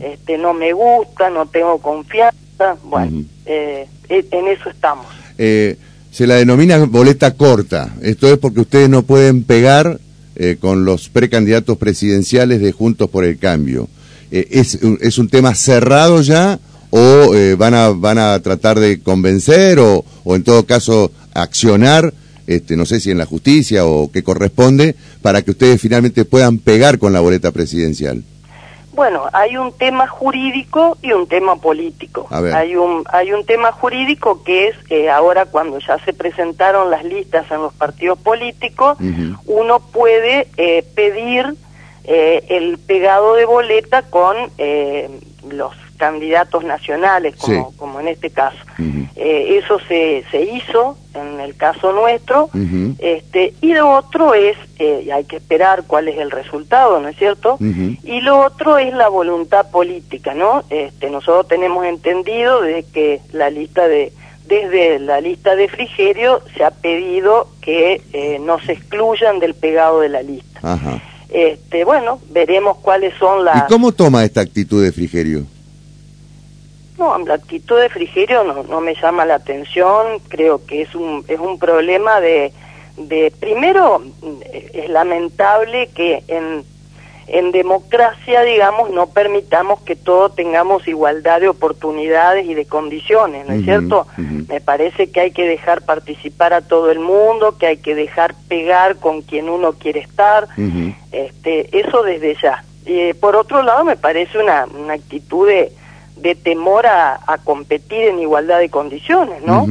este, 0.00 0.38
no 0.38 0.54
me 0.54 0.72
gusta, 0.72 1.30
no 1.30 1.46
tengo 1.46 1.78
confianza, 1.78 2.76
bueno, 2.84 3.24
eh, 3.46 3.86
e, 4.08 4.26
en 4.30 4.48
eso 4.48 4.70
estamos. 4.70 5.06
Eh, 5.38 5.76
se 6.10 6.26
la 6.26 6.36
denomina 6.36 6.78
boleta 6.84 7.34
corta, 7.34 7.94
esto 8.02 8.28
es 8.28 8.38
porque 8.38 8.60
ustedes 8.60 8.88
no 8.88 9.02
pueden 9.02 9.44
pegar 9.44 9.98
eh, 10.36 10.56
con 10.58 10.84
los 10.84 11.08
precandidatos 11.08 11.76
presidenciales 11.76 12.60
de 12.60 12.72
Juntos 12.72 13.10
por 13.10 13.24
el 13.24 13.38
Cambio. 13.38 13.88
Eh, 14.30 14.48
es, 14.50 14.78
es 15.00 15.18
un 15.18 15.28
tema 15.28 15.54
cerrado 15.54 16.20
ya 16.22 16.58
o 16.90 17.34
eh, 17.34 17.56
van, 17.56 17.74
a, 17.74 17.88
van 17.88 18.18
a 18.18 18.38
tratar 18.40 18.78
de 18.78 19.02
convencer 19.02 19.78
o, 19.80 20.04
o 20.22 20.36
en 20.36 20.44
todo 20.44 20.64
caso 20.64 21.10
accionar, 21.34 22.14
este, 22.46 22.76
no 22.76 22.86
sé 22.86 23.00
si 23.00 23.10
en 23.10 23.18
la 23.18 23.26
justicia 23.26 23.84
o 23.84 24.10
qué 24.12 24.22
corresponde, 24.22 24.94
para 25.20 25.42
que 25.42 25.50
ustedes 25.50 25.80
finalmente 25.80 26.24
puedan 26.24 26.58
pegar 26.58 26.98
con 26.98 27.12
la 27.12 27.20
boleta 27.20 27.50
presidencial? 27.50 28.22
Bueno, 28.94 29.24
hay 29.32 29.56
un 29.56 29.72
tema 29.72 30.06
jurídico 30.06 30.96
y 31.02 31.12
un 31.12 31.26
tema 31.26 31.56
político. 31.56 32.28
Hay 32.30 32.76
un 32.76 33.02
hay 33.12 33.32
un 33.32 33.44
tema 33.44 33.72
jurídico 33.72 34.44
que 34.44 34.68
es 34.68 34.78
que 34.86 35.10
ahora 35.10 35.46
cuando 35.46 35.80
ya 35.80 35.98
se 36.04 36.12
presentaron 36.12 36.92
las 36.92 37.04
listas 37.04 37.50
en 37.50 37.62
los 37.62 37.74
partidos 37.74 38.20
políticos, 38.20 38.96
uno 39.46 39.80
puede 39.80 40.46
eh, 40.56 40.84
pedir 40.94 41.56
eh, 42.04 42.44
el 42.48 42.78
pegado 42.78 43.34
de 43.34 43.44
boleta 43.44 44.02
con 44.02 44.36
eh, 44.58 45.08
los 45.48 45.72
candidatos 45.96 46.64
nacionales, 46.64 47.36
como, 47.36 47.72
como 47.76 48.00
en 48.00 48.08
este 48.08 48.30
caso. 48.30 48.58
eh, 49.16 49.60
eso 49.62 49.78
se, 49.86 50.24
se 50.30 50.42
hizo 50.42 50.98
en 51.14 51.38
el 51.40 51.56
caso 51.56 51.92
nuestro, 51.92 52.50
este, 52.98 53.54
y 53.60 53.72
lo 53.74 53.90
otro 53.90 54.34
es, 54.34 54.56
eh, 54.80 55.08
hay 55.14 55.24
que 55.24 55.36
esperar 55.36 55.84
cuál 55.86 56.08
es 56.08 56.18
el 56.18 56.32
resultado, 56.32 56.98
¿no 57.00 57.08
es 57.08 57.16
cierto? 57.16 57.56
Y 58.02 58.20
lo 58.22 58.40
otro 58.40 58.76
es 58.78 58.92
la 58.92 59.08
voluntad 59.08 59.70
política, 59.70 60.34
¿no? 60.34 60.64
Este, 60.68 61.08
nosotros 61.10 61.46
tenemos 61.46 61.86
entendido 61.86 62.60
de 62.60 62.84
que 62.92 63.20
la 63.32 63.50
lista 63.50 63.86
de 63.86 64.12
desde 64.46 64.98
la 64.98 65.22
lista 65.22 65.56
de 65.56 65.68
Frigerio 65.68 66.42
se 66.54 66.64
ha 66.64 66.70
pedido 66.70 67.48
que 67.62 68.02
eh, 68.12 68.38
no 68.40 68.58
se 68.60 68.72
excluyan 68.72 69.38
del 69.38 69.54
pegado 69.54 70.00
de 70.00 70.10
la 70.10 70.20
lista. 70.22 70.60
Ajá. 70.62 71.00
Este, 71.28 71.84
bueno, 71.84 72.20
veremos 72.30 72.78
cuáles 72.78 73.14
son 73.18 73.44
las... 73.44 73.64
¿Y 73.64 73.72
cómo 73.72 73.92
toma 73.92 74.24
esta 74.24 74.40
actitud 74.40 74.82
de 74.82 74.92
Frigerio? 74.92 75.44
No, 76.98 77.18
la 77.18 77.34
actitud 77.34 77.80
de 77.80 77.88
Frigerio 77.88 78.44
no, 78.44 78.62
no 78.62 78.80
me 78.80 78.94
llama 78.94 79.24
la 79.24 79.36
atención, 79.36 80.20
creo 80.28 80.64
que 80.64 80.82
es 80.82 80.94
un, 80.94 81.24
es 81.26 81.40
un 81.40 81.58
problema 81.58 82.20
de, 82.20 82.52
de... 82.96 83.32
Primero, 83.40 84.02
es 84.72 84.88
lamentable 84.90 85.88
que 85.88 86.22
en 86.28 86.64
en 87.26 87.52
democracia, 87.52 88.42
digamos, 88.42 88.90
no 88.90 89.06
permitamos 89.08 89.80
que 89.80 89.96
todos 89.96 90.34
tengamos 90.34 90.86
igualdad 90.86 91.40
de 91.40 91.48
oportunidades 91.48 92.46
y 92.46 92.54
de 92.54 92.66
condiciones, 92.66 93.48
¿no 93.48 93.54
es 93.54 93.64
cierto? 93.64 94.06
Me 94.16 94.60
parece 94.60 95.10
que 95.10 95.20
hay 95.20 95.30
que 95.30 95.46
dejar 95.46 95.82
participar 95.82 96.52
a 96.52 96.60
todo 96.60 96.90
el 96.90 97.00
mundo, 97.00 97.56
que 97.58 97.66
hay 97.66 97.76
que 97.78 97.94
dejar 97.94 98.34
pegar 98.48 98.96
con 98.96 99.22
quien 99.22 99.48
uno 99.48 99.72
quiere 99.72 100.00
estar, 100.00 100.48
este, 101.12 101.78
eso 101.78 102.02
desde 102.02 102.36
ya. 102.42 102.64
Y 102.86 103.14
por 103.14 103.36
otro 103.36 103.62
lado, 103.62 103.84
me 103.84 103.96
parece 103.96 104.38
una, 104.38 104.66
una 104.66 104.92
actitud 104.92 105.48
de, 105.48 105.72
de 106.16 106.34
temor 106.34 106.86
a, 106.86 107.18
a, 107.26 107.38
competir 107.38 108.02
en 108.02 108.18
igualdad 108.18 108.58
de 108.58 108.68
condiciones, 108.68 109.42
¿no? 109.46 109.66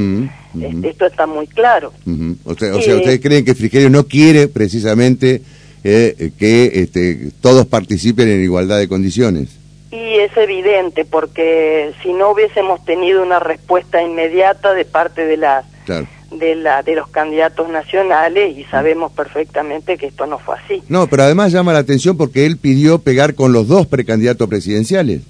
Este, 0.60 0.90
esto 0.90 1.06
está 1.06 1.28
muy 1.28 1.48
claro. 1.48 1.94
o 2.46 2.56
sea, 2.56 2.76
¿ustedes 2.76 3.20
creen 3.20 3.46
que 3.46 3.56
Frigerio 3.56 3.90
no 3.90 4.08
quiere 4.08 4.48
precisamente 4.48 5.42
eh, 5.84 6.32
que 6.38 6.72
este, 6.76 7.32
todos 7.42 7.66
participen 7.66 8.30
en 8.30 8.44
igualdad 8.44 8.78
de 8.78 8.88
condiciones. 8.88 9.50
Y 9.92 10.16
es 10.20 10.36
evidente, 10.38 11.06
porque 11.06 11.92
si 12.02 12.14
no 12.14 12.32
hubiésemos 12.32 12.84
tenido 12.86 13.22
una 13.22 13.40
respuesta 13.40 14.02
inmediata 14.02 14.74
de 14.74 14.86
parte 14.86 15.26
de 15.26 15.38
las 15.38 15.66
de, 16.32 16.56
la, 16.56 16.82
de 16.82 16.96
los 16.96 17.10
candidatos 17.10 17.70
nacionales 17.70 18.58
y 18.58 18.64
sabemos 18.66 19.12
perfectamente 19.12 19.98
que 19.98 20.08
esto 20.08 20.26
no 20.26 20.40
fue 20.40 20.56
así. 20.56 20.82
No, 20.88 21.08
pero 21.08 21.24
además 21.24 21.52
llama 21.52 21.74
la 21.74 21.80
atención 21.80 22.18
porque 22.18 22.46
él 22.46 22.58
pidió 22.58 23.00
pegar 23.00 23.36
con 23.36 23.54
los 23.54 23.68
dos 23.68 23.86
precandidatos 23.86 24.50
presidenciales. 24.50 25.22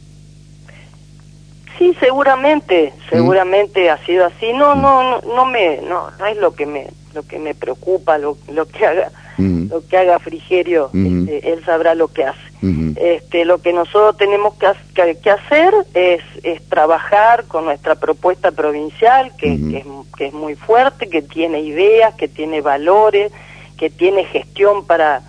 Sí, 1.78 1.94
seguramente, 2.00 2.94
¿Mm? 2.96 3.10
seguramente 3.10 3.90
ha 3.90 3.98
sido 4.06 4.26
así. 4.26 4.54
No, 4.54 4.76
no, 4.76 5.04
no, 5.04 5.22
no 5.36 5.46
me, 5.46 5.82
no, 5.82 6.12
no 6.12 6.26
es 6.26 6.38
lo 6.38 6.54
que 6.54 6.66
me, 6.66 6.88
lo 7.14 7.24
que 7.24 7.40
me 7.40 7.56
preocupa, 7.56 8.18
lo, 8.18 8.38
lo 8.54 8.68
que 8.68 8.86
haga 8.86 9.12
lo 9.38 9.86
que 9.88 9.98
haga 9.98 10.20
Frigerio, 10.20 10.90
este, 10.94 11.54
él 11.54 11.64
sabrá 11.66 11.96
lo 11.96 12.08
que 12.08 12.26
hace. 12.26 12.40
este, 12.96 13.46
lo 13.46 13.58
que 13.60 13.74
nosotros 13.74 14.18
tenemos 14.18 14.54
que, 14.56 15.16
que, 15.18 15.30
hacer 15.30 15.74
es, 15.94 16.22
es, 16.44 16.62
trabajar 16.70 17.46
con 17.46 17.66
nuestra 17.66 17.96
propuesta 17.96 18.52
provincial, 18.52 19.32
que, 19.38 19.58
que, 19.70 19.78
es, 19.78 19.86
que 20.18 20.26
es 20.28 20.34
muy 20.34 20.56
fuerte, 20.56 21.10
que 21.10 21.22
tiene 21.22 21.62
ideas, 21.62 22.14
que 22.16 22.28
tiene 22.28 22.62
valores, 22.62 23.32
que 23.78 23.90
tiene 23.90 24.26
gestión 24.26 24.86
para 24.86 25.22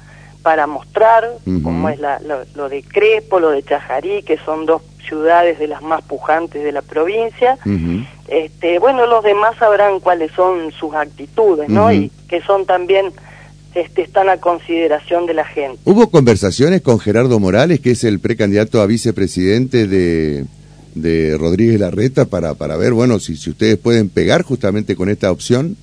para 0.44 0.66
mostrar, 0.66 1.24
como 1.62 1.88
es 1.88 1.98
la, 1.98 2.20
lo, 2.54 2.68
de 2.68 2.82
Crespo, 2.82 3.40
lo 3.40 3.48
de 3.48 3.62
Chajarí, 3.62 4.22
que 4.24 4.36
son 4.36 4.66
dos 4.66 4.82
ciudades 5.08 5.58
de 5.58 5.66
las 5.66 5.80
más 5.80 6.02
pujantes 6.02 6.62
de 6.62 6.70
la 6.70 6.82
provincia. 6.82 7.56
este, 8.28 8.78
bueno, 8.78 9.06
los 9.06 9.24
demás 9.24 9.56
sabrán 9.56 10.00
cuáles 10.00 10.32
son 10.32 10.70
sus 10.72 10.94
actitudes, 10.94 11.70
¿no? 11.70 11.90
Y 11.90 12.10
que 12.28 12.42
son 12.42 12.66
también, 12.66 13.10
este, 13.74 14.02
están 14.02 14.28
a 14.28 14.38
consideración 14.38 15.26
de 15.26 15.34
la 15.34 15.44
gente. 15.44 15.78
¿Hubo 15.84 16.10
conversaciones 16.10 16.82
con 16.82 17.00
Gerardo 17.00 17.40
Morales, 17.40 17.80
que 17.80 17.92
es 17.92 18.04
el 18.04 18.20
precandidato 18.20 18.80
a 18.80 18.86
vicepresidente 18.86 19.86
de, 19.86 20.44
de 20.94 21.36
Rodríguez 21.38 21.80
Larreta, 21.80 22.24
para, 22.26 22.54
para 22.54 22.76
ver, 22.76 22.92
bueno, 22.92 23.18
si, 23.18 23.36
si 23.36 23.50
ustedes 23.50 23.76
pueden 23.76 24.08
pegar 24.08 24.42
justamente 24.42 24.96
con 24.96 25.08
esta 25.08 25.30
opción? 25.30 25.76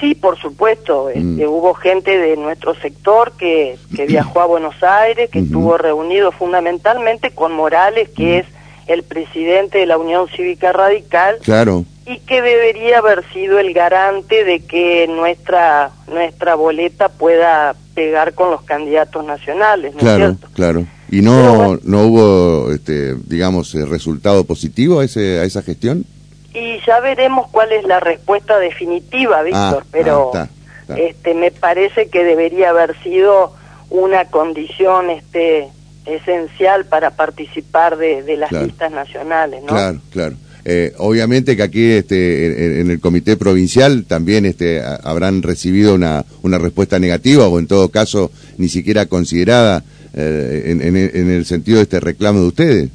Sí, 0.00 0.14
por 0.14 0.38
supuesto. 0.38 1.08
Este, 1.08 1.20
mm. 1.20 1.48
hubo 1.48 1.74
gente 1.74 2.16
de 2.16 2.36
nuestro 2.36 2.74
sector 2.74 3.32
que, 3.38 3.76
que 3.94 4.06
viajó 4.08 4.40
a 4.40 4.46
Buenos 4.46 4.82
Aires, 4.82 5.30
que 5.30 5.40
estuvo 5.40 5.76
reunido 5.78 6.32
fundamentalmente 6.32 7.30
con 7.30 7.52
Morales, 7.52 8.08
que 8.10 8.38
es 8.38 8.46
el 8.86 9.02
presidente 9.02 9.78
de 9.78 9.86
la 9.86 9.98
Unión 9.98 10.28
Cívica 10.34 10.72
Radical. 10.72 11.36
Claro. 11.42 11.84
Y 12.08 12.20
que 12.20 12.40
debería 12.40 12.98
haber 12.98 13.24
sido 13.32 13.58
el 13.58 13.74
garante 13.74 14.44
de 14.44 14.60
que 14.60 15.06
nuestra 15.08 15.90
nuestra 16.06 16.54
boleta 16.54 17.08
pueda 17.08 17.74
pegar 17.94 18.34
con 18.34 18.50
los 18.50 18.62
candidatos 18.62 19.24
nacionales, 19.24 19.94
¿no 19.94 20.00
claro, 20.00 20.36
Claro. 20.54 20.86
¿Y 21.10 21.22
no, 21.22 21.78
no 21.82 22.02
hubo, 22.02 22.72
este, 22.72 23.14
digamos, 23.26 23.74
eh, 23.74 23.84
resultado 23.86 24.44
positivo 24.44 25.00
a, 25.00 25.04
ese, 25.04 25.40
a 25.40 25.44
esa 25.44 25.62
gestión? 25.62 26.04
Y 26.52 26.78
ya 26.86 27.00
veremos 27.00 27.48
cuál 27.50 27.72
es 27.72 27.84
la 27.84 27.98
respuesta 28.00 28.58
definitiva, 28.58 29.42
Víctor, 29.42 29.82
ah, 29.84 29.88
pero 29.90 30.30
ah, 30.34 30.48
este 30.96 31.34
me 31.34 31.50
parece 31.50 32.08
que 32.08 32.24
debería 32.24 32.70
haber 32.70 32.98
sido 33.02 33.54
una 33.90 34.26
condición 34.26 35.10
este 35.10 35.68
esencial 36.06 36.86
para 36.86 37.10
participar 37.10 37.96
de, 37.96 38.36
las 38.36 38.50
listas 38.52 38.90
nacionales, 38.90 39.62
¿no? 39.62 39.68
Claro, 39.68 40.00
claro. 40.10 40.36
Eh, 40.70 40.92
obviamente 40.98 41.56
que 41.56 41.62
aquí 41.62 41.92
este, 41.92 42.80
en, 42.82 42.90
el 42.90 43.00
comité 43.00 43.38
provincial 43.38 44.04
también 44.04 44.44
este, 44.44 44.82
habrán 45.02 45.42
recibido 45.42 45.94
una, 45.94 46.26
una 46.42 46.58
respuesta 46.58 46.98
negativa 46.98 47.48
o 47.48 47.58
en 47.58 47.66
todo 47.66 47.88
caso 47.88 48.30
ni 48.58 48.68
siquiera 48.68 49.06
considerada 49.06 49.82
eh, 50.12 50.64
en, 50.66 50.82
en, 50.82 51.30
el 51.30 51.46
sentido 51.46 51.78
de 51.78 51.84
este 51.84 52.00
reclamo 52.00 52.40
de 52.40 52.46
ustedes. 52.46 52.90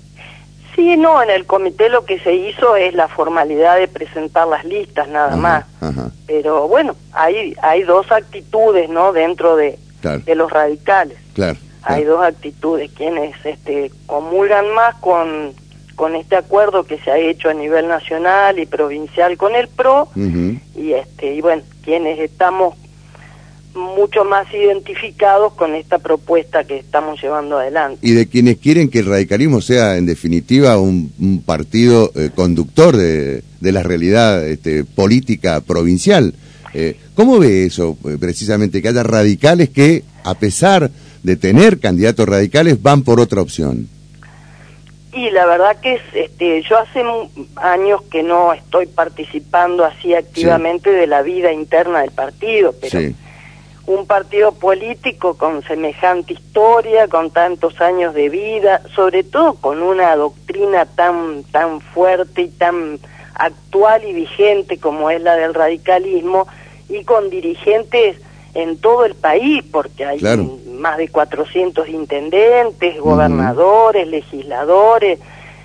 Sí, 0.75 0.98
no, 0.98 1.24
en 1.24 1.32
el 1.32 1.48
comité 1.48 1.89
lo 1.89 2.06
que 2.06 2.20
se 2.20 2.36
hizo 2.36 2.75
es 2.75 2.94
la 2.94 3.08
formalidad 3.08 3.80
de 3.80 3.88
presentar 3.88 4.48
las 4.48 4.63
listas 4.65 5.08
nada 5.08 5.36
más. 5.36 5.65
Pero 6.27 6.68
bueno, 6.68 6.96
hay 7.12 7.56
hay 7.63 7.82
dos 7.82 8.12
actitudes, 8.12 8.88
¿no? 8.88 9.13
Dentro 9.13 9.56
de, 9.56 9.80
de 10.03 10.36
los 10.36 10.51
radicales. 10.51 11.18
Claro, 11.34 11.58
Hay 11.82 12.03
dos 12.03 12.24
actitudes, 12.24 12.92
quienes 12.96 13.34
este 13.44 13.92
comulgan 14.06 14.72
más 14.75 14.94
con 14.96 15.53
con 15.96 16.16
este 16.16 16.36
acuerdo 16.36 16.84
que 16.86 17.00
se 17.00 17.12
ha 17.12 17.18
hecho 17.18 17.50
a 17.50 17.54
nivel 17.54 17.88
nacional 17.88 18.60
y 18.60 18.66
provincial 18.66 19.38
con 19.38 19.56
el 19.56 19.68
PRO 19.68 20.10
y 20.76 20.94
este 20.94 21.36
y 21.36 21.42
bueno, 21.42 21.64
quienes 21.84 22.20
estamos 22.20 22.76
mucho 23.76 24.24
más 24.24 24.46
identificados 24.54 25.54
con 25.54 25.76
esta 25.76 26.00
propuesta 26.00 26.64
que 26.64 26.78
estamos 26.78 27.22
llevando 27.22 27.58
adelante. 27.58 28.00
Y 28.02 28.12
de 28.12 28.28
quienes 28.28 28.58
quieren 28.58 28.90
que 28.90 29.00
el 29.00 29.08
radicalismo 29.08 29.62
sea, 29.62 29.98
en 29.98 30.06
definitiva, 30.06 30.78
un, 30.78 31.44
partido 31.46 32.12
eh, 32.16 32.30
conductor 32.34 32.96
de, 32.96 33.44
de, 33.60 33.72
la 33.72 33.84
realidad 33.84 34.48
este, 34.48 34.84
política 34.84 35.62
provincial. 35.62 36.34
Eh, 36.74 36.98
¿Cómo 37.16 37.40
ve 37.40 37.66
eso, 37.66 37.98
eh, 38.06 38.18
precisamente, 38.20 38.82
que 38.82 38.90
haya 38.90 39.04
radicales 39.04 39.70
que, 39.70 40.04
a 40.24 40.36
pesar 40.36 40.92
de 41.24 41.36
tener 41.36 41.80
candidatos 41.80 42.28
radicales, 42.28 42.82
van 42.82 43.04
por 43.04 43.20
otra 43.20 43.42
opción? 43.42 43.88
Y 45.13 45.29
la 45.29 45.46
verdad 45.46 45.79
que 45.79 45.96
es, 45.96 46.01
este, 46.13 46.63
yo 46.63 46.79
hace 46.79 47.03
años 47.58 48.01
que 48.12 48.24
no 48.24 48.51
estoy 48.51 48.88
participando 48.88 49.86
así 49.86 50.15
activamente 50.15 50.89
de 50.89 51.05
la 51.05 51.22
vida 51.22 51.51
interna 51.51 52.01
del 52.01 52.12
partido, 52.12 52.74
pero 52.82 53.00
un 53.86 54.08
partido 54.08 54.53
político 54.53 55.38
con 55.38 55.62
semejante 55.63 56.34
historia, 56.34 57.08
con 57.08 57.32
tantos 57.32 57.79
años 57.79 58.15
de 58.15 58.29
vida, 58.29 58.82
sobre 58.96 59.24
todo 59.24 59.53
con 59.55 59.84
una 59.84 60.15
doctrina 60.15 60.86
tan 60.86 61.43
tan 61.51 61.79
fuerte 61.79 62.43
y 62.43 62.48
tan 62.48 62.98
actual 63.36 64.05
y 64.05 64.13
vigente 64.13 64.79
como 64.79 65.10
es 65.10 65.22
la 65.22 65.36
del 65.36 65.53
radicalismo 65.53 66.48
y 66.89 67.03
con 67.03 67.29
dirigentes 67.29 68.17
en 68.54 68.78
todo 68.78 69.06
el 69.06 69.16
país, 69.16 69.64
porque 69.72 70.06
hay 70.06 70.22
más 70.72 70.98
de 70.98 71.08
400 71.08 71.88
intendentes, 71.90 73.00
gobernadores, 73.00 74.08
legisladores, 74.08 75.20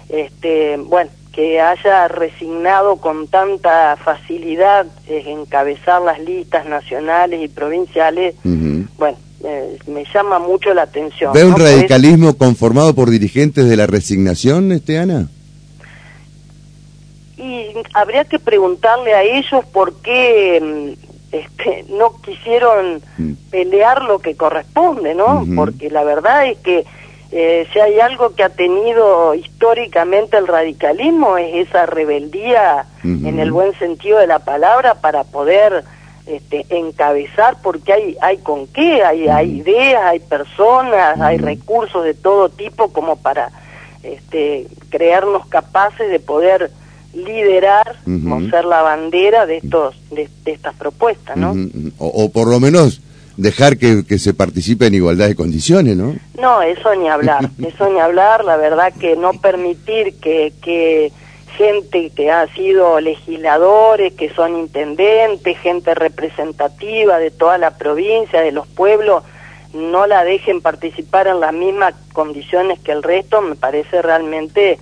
este, 0.08 0.78
bueno, 0.78 1.10
que 1.32 1.60
haya 1.60 2.08
resignado 2.08 2.96
con 2.96 3.28
tanta 3.28 3.96
facilidad 3.96 4.86
eh, 5.06 5.22
encabezar 5.26 6.02
las 6.02 6.18
listas 6.18 6.66
nacionales 6.66 7.42
y 7.42 7.48
provinciales, 7.48 8.34
bueno, 8.42 9.18
eh, 9.44 9.78
me 9.86 10.04
llama 10.12 10.40
mucho 10.40 10.74
la 10.74 10.82
atención. 10.82 11.32
¿Ve 11.32 11.44
un 11.44 11.56
radicalismo 11.56 12.36
conformado 12.36 12.94
por 12.94 13.10
dirigentes 13.10 13.68
de 13.68 13.76
la 13.76 13.86
resignación, 13.86 14.72
este 14.72 14.98
Ana? 14.98 15.28
Y 17.36 17.66
habría 17.94 18.24
que 18.24 18.40
preguntarle 18.40 19.14
a 19.14 19.22
ellos 19.22 19.64
por 19.72 19.94
qué 20.02 20.96
mm, 21.00 21.07
este, 21.32 21.84
no 21.90 22.20
quisieron 22.22 23.02
mm. 23.18 23.32
pelear 23.50 24.02
lo 24.02 24.18
que 24.18 24.36
corresponde, 24.36 25.14
¿no? 25.14 25.46
Porque 25.54 25.90
la 25.90 26.04
verdad 26.04 26.46
es 26.46 26.58
que 26.58 26.84
eh, 27.30 27.66
si 27.72 27.78
hay 27.78 28.00
algo 28.00 28.34
que 28.34 28.42
ha 28.42 28.48
tenido 28.48 29.34
históricamente 29.34 30.38
el 30.38 30.46
radicalismo 30.46 31.36
es 31.36 31.68
esa 31.68 31.84
rebeldía 31.84 32.86
en 33.04 33.38
el 33.38 33.52
buen 33.52 33.78
sentido 33.78 34.18
de 34.18 34.26
la 34.26 34.38
palabra 34.38 34.94
para 34.94 35.24
poder 35.24 35.84
este, 36.26 36.64
encabezar 36.70 37.56
porque 37.62 37.92
hay 37.92 38.16
hay 38.22 38.38
con 38.38 38.66
qué 38.68 39.02
hay 39.02 39.28
hay 39.28 39.60
ideas 39.60 40.02
hay 40.04 40.20
personas 40.20 41.20
hay 41.20 41.36
recursos 41.36 42.04
de 42.04 42.14
todo 42.14 42.48
tipo 42.48 42.92
como 42.92 43.16
para 43.16 43.50
este, 44.02 44.66
creernos 44.90 45.46
capaces 45.48 46.10
de 46.10 46.20
poder 46.20 46.70
liderar 47.14 47.96
o 48.06 48.40
ser 48.50 48.64
la 48.64 48.82
bandera 48.82 49.46
de 49.46 49.58
estos 49.58 49.96
de, 50.10 50.28
estas 50.44 50.74
propuestas 50.74 51.36
no 51.36 51.54
o 51.98 52.30
por 52.30 52.48
lo 52.48 52.60
menos 52.60 53.00
dejar 53.38 53.78
que, 53.78 54.04
que, 54.04 54.18
se 54.18 54.34
participe 54.34 54.86
en 54.86 54.94
igualdad 54.94 55.28
de 55.28 55.36
condiciones, 55.36 55.96
¿no? 55.96 56.16
No, 56.38 56.60
eso 56.60 56.94
ni 56.96 57.08
hablar, 57.08 57.48
eso 57.64 57.88
ni 57.88 58.00
hablar, 58.00 58.44
la 58.44 58.56
verdad 58.56 58.92
que 58.92 59.16
no 59.16 59.32
permitir 59.32 60.14
que, 60.20 60.52
que 60.60 61.12
gente 61.56 62.10
que 62.10 62.30
ha 62.30 62.52
sido 62.54 63.00
legisladores, 63.00 64.12
que 64.14 64.28
son 64.30 64.58
intendentes, 64.58 65.58
gente 65.58 65.94
representativa 65.94 67.18
de 67.18 67.30
toda 67.30 67.58
la 67.58 67.78
provincia, 67.78 68.40
de 68.40 68.52
los 68.52 68.66
pueblos, 68.66 69.22
no 69.72 70.06
la 70.06 70.24
dejen 70.24 70.60
participar 70.60 71.28
en 71.28 71.40
las 71.40 71.52
mismas 71.52 71.94
condiciones 72.12 72.78
que 72.80 72.92
el 72.92 73.02
resto, 73.02 73.40
me 73.40 73.54
parece 73.54 74.02
realmente 74.02 74.78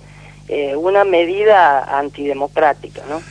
eh, 0.47 0.75
una 0.75 1.03
medida 1.03 1.97
antidemocrática, 1.99 3.03
¿no? 3.09 3.21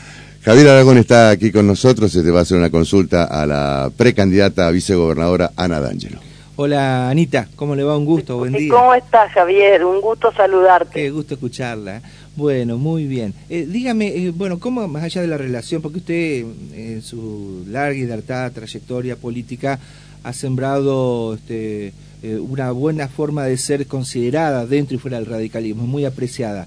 Javier 0.47 0.69
Aragón 0.69 0.99
está 0.99 1.31
aquí 1.31 1.51
con 1.51 1.67
nosotros, 1.67 2.13
se 2.13 2.23
te 2.23 2.31
va 2.31 2.39
a 2.39 2.43
hacer 2.43 2.57
una 2.57 2.71
consulta 2.71 3.25
a 3.25 3.47
la 3.47 3.91
precandidata 3.97 4.69
a 4.69 4.71
vicegobernadora 4.71 5.51
Ana 5.57 5.81
D'Angelo. 5.81 6.21
Hola 6.55 7.11
Anita, 7.11 7.49
¿cómo 7.57 7.75
le 7.75 7.83
va? 7.83 7.99
Un 7.99 8.05
gusto, 8.05 8.39
buen 8.39 8.53
día. 8.53 8.73
¿Cómo 8.73 8.95
estás 8.95 9.33
Javier? 9.33 9.85
Un 9.85 10.01
gusto 10.01 10.33
saludarte. 10.33 10.93
Qué 11.03 11.11
gusto 11.11 11.35
escucharla. 11.35 12.01
Bueno, 12.37 12.79
muy 12.79 13.07
bien. 13.07 13.35
Eh, 13.49 13.67
dígame, 13.69 14.09
eh, 14.09 14.31
bueno, 14.31 14.61
¿cómo 14.61 14.87
más 14.87 15.03
allá 15.03 15.21
de 15.21 15.27
la 15.27 15.37
relación, 15.37 15.83
porque 15.83 15.99
usted 15.99 16.45
en 16.75 17.03
su 17.03 17.65
larga 17.69 17.99
y 17.99 18.07
lartada 18.07 18.51
trayectoria 18.51 19.17
política 19.17 19.79
ha 20.23 20.33
sembrado 20.33 21.35
este, 21.35 21.93
eh, 22.23 22.37
una 22.39 22.71
buena 22.71 23.09
forma 23.09 23.45
de 23.45 23.57
ser 23.57 23.87
considerada 23.87 24.65
dentro 24.65 24.97
y 24.97 24.99
fuera 24.99 25.19
del 25.19 25.27
radicalismo, 25.27 25.87
muy 25.87 26.05
apreciada 26.05 26.67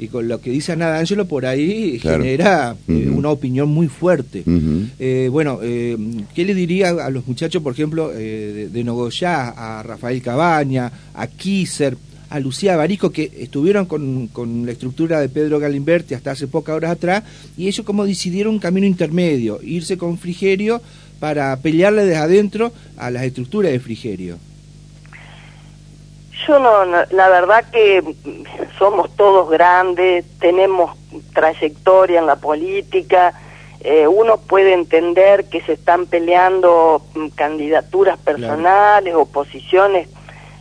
y 0.00 0.08
con 0.08 0.28
lo 0.28 0.40
que 0.40 0.50
dice 0.50 0.72
Ana 0.72 0.88
D'Angelo 0.88 1.26
por 1.26 1.44
ahí 1.44 1.98
genera 1.98 2.74
eh, 2.88 3.12
una 3.14 3.28
opinión 3.28 3.68
muy 3.68 3.86
fuerte. 3.86 4.42
Eh, 4.98 5.28
bueno, 5.30 5.58
eh, 5.62 5.94
¿qué 6.34 6.46
le 6.46 6.54
diría 6.54 6.88
a 6.88 7.10
los 7.10 7.26
muchachos, 7.26 7.62
por 7.62 7.74
ejemplo, 7.74 8.08
de, 8.08 8.70
de, 8.70 8.84
Nogoyá, 8.84 9.50
a 9.50 9.82
Rafael 9.82 10.22
Cabaña, 10.22 10.90
a 11.12 11.26
Kisser, 11.26 11.98
a 12.30 12.40
Lucía 12.40 12.76
Barico, 12.76 13.10
que 13.10 13.30
estuvieron 13.40 13.84
con, 13.84 14.28
con, 14.28 14.64
la 14.64 14.72
estructura 14.72 15.20
de 15.20 15.28
Pedro 15.28 15.58
Galimberti 15.58 16.14
hasta 16.14 16.30
hace 16.30 16.46
pocas 16.46 16.76
horas 16.76 16.92
atrás, 16.92 17.22
y 17.58 17.68
ellos 17.68 17.84
como 17.84 18.06
decidieron 18.06 18.54
un 18.54 18.60
camino 18.60 18.86
intermedio, 18.86 19.60
irse 19.62 19.98
con 19.98 20.16
Frigerio 20.16 20.80
para 21.18 21.54
pelearle 21.58 22.06
desde 22.06 22.16
adentro 22.16 22.72
a 22.96 23.10
las 23.10 23.24
estructuras 23.24 23.70
de 23.70 23.80
Frigerio? 23.80 24.38
Yo 26.46 26.58
no, 26.58 26.84
la 26.84 27.28
verdad 27.28 27.64
que 27.70 28.02
somos 28.78 29.14
todos 29.16 29.50
grandes, 29.50 30.24
tenemos 30.38 30.96
trayectoria 31.34 32.20
en 32.20 32.26
la 32.26 32.36
política, 32.36 33.34
eh, 33.80 34.06
uno 34.06 34.36
puede 34.36 34.74
entender 34.74 35.46
que 35.48 35.62
se 35.62 35.72
están 35.72 36.06
peleando 36.06 37.02
mm, 37.14 37.28
candidaturas 37.28 38.18
personales 38.18 39.14
o 39.14 39.24
posiciones 39.24 40.08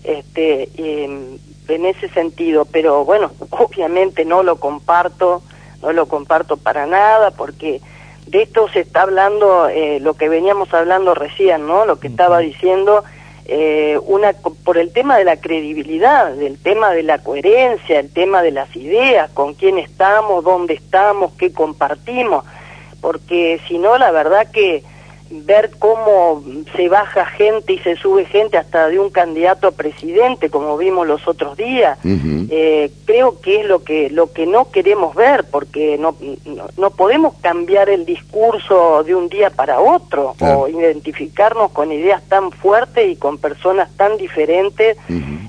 este, 0.04 0.70
em, 0.78 1.38
en 1.68 1.86
ese 1.86 2.08
sentido, 2.10 2.66
pero 2.66 3.04
bueno, 3.04 3.32
obviamente 3.50 4.24
no 4.24 4.42
lo 4.44 4.56
comparto, 4.56 5.42
no 5.82 5.92
lo 5.92 6.08
comparto 6.08 6.56
para 6.58 6.86
nada, 6.86 7.32
porque 7.32 7.82
de 8.28 8.44
esto 8.44 8.70
se 8.70 8.82
está 8.82 9.02
hablando, 9.02 9.68
eh, 9.68 10.00
lo 10.00 10.14
que 10.14 10.30
veníamos 10.30 10.74
hablando 10.74 11.14
recién, 11.14 11.68
¿no? 11.68 11.86
Lo 11.86 12.00
que 12.00 12.08
estaba 12.08 12.40
diciendo, 12.40 13.04
eh, 13.46 14.00
una 14.06 14.34
por 14.34 14.78
el 14.78 14.92
tema 14.92 15.18
de 15.18 15.24
la 15.24 15.38
credibilidad, 15.38 16.32
del 16.34 16.58
tema 16.58 16.92
de 16.92 17.04
la 17.04 17.20
coherencia, 17.20 18.00
el 18.00 18.12
tema 18.12 18.42
de 18.42 18.52
las 18.52 18.76
ideas, 18.76 19.30
con 19.32 19.54
quién 19.54 19.78
estamos, 19.78 20.44
dónde 20.44 20.76
estamos, 20.76 21.34
qué 21.34 21.52
compartimos, 21.52 22.46
porque 23.02 23.60
si 23.68 23.78
no, 23.78 23.98
la 23.98 24.12
verdad 24.12 24.52
que 24.52 24.84
ver 25.32 25.72
cómo 25.78 26.44
se 26.76 26.90
baja 26.90 27.26
gente 27.26 27.74
y 27.74 27.80
se 27.80 27.96
sube 27.96 28.26
gente 28.26 28.58
hasta 28.58 28.88
de 28.88 29.00
un 29.00 29.10
candidato 29.10 29.68
a 29.68 29.72
presidente 29.72 30.50
como 30.50 30.78
vimos 30.78 31.08
los 31.08 31.28
otros 31.28 31.56
días 31.56 32.00
eh, 32.04 32.92
creo 33.06 33.40
que 33.40 33.62
es 33.62 33.68
lo 33.68 33.84
que 33.84 34.10
lo 34.10 34.32
que 34.34 34.48
no 34.48 34.72
queremos 34.72 35.16
ver 35.16 35.46
porque 35.52 35.98
no, 36.00 36.16
no, 36.78 36.90
podemos 36.92 37.36
cambiar 37.42 37.90
el 37.90 38.06
discurso 38.06 39.04
de 39.04 39.14
un 39.14 39.30
día 39.30 39.50
para 39.50 39.80
otro 39.80 40.36
o 40.40 40.68
identificarnos 40.68 41.72
con 41.72 41.92
ideas 41.92 42.24
tan 42.28 42.52
fuertes 42.52 43.12
y 43.12 43.16
con 43.16 43.38
personas 43.38 43.96
tan 43.98 44.18
diferentes 44.18 44.98